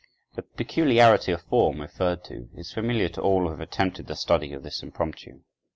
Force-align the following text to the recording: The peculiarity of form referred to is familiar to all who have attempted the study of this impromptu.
The 0.33 0.41
peculiarity 0.41 1.31
of 1.31 1.43
form 1.43 1.79
referred 1.79 2.23
to 2.23 2.49
is 2.55 2.73
familiar 2.73 3.07
to 3.09 3.21
all 3.21 3.41
who 3.43 3.49
have 3.49 3.59
attempted 3.59 4.07
the 4.07 4.15
study 4.15 4.51
of 4.51 4.63
this 4.63 4.81
impromptu. 4.81 5.41